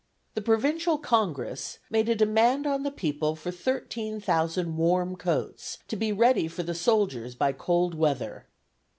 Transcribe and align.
The 0.33 0.41
Provincial 0.41 0.97
Congress 0.97 1.77
"made 1.91 2.09
a 2.09 2.15
demand 2.15 2.65
on 2.65 2.81
the 2.81 2.89
people 2.89 3.35
for 3.35 3.51
thirteen 3.51 4.19
thousand 4.19 4.75
warm 4.75 5.15
coats 5.15 5.77
to 5.89 5.95
be 5.95 6.11
ready 6.11 6.47
for 6.47 6.63
the 6.63 6.73
soldiers 6.73 7.35
by 7.35 7.51
cold 7.51 7.93
weather." 7.93 8.47